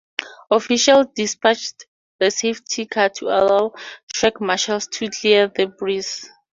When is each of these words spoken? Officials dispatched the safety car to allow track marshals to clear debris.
Officials 0.49 1.09
dispatched 1.13 1.85
the 2.17 2.31
safety 2.31 2.87
car 2.87 3.09
to 3.09 3.27
allow 3.27 3.75
track 4.11 4.41
marshals 4.41 4.87
to 4.87 5.11
clear 5.11 5.47
debris. 5.47 6.01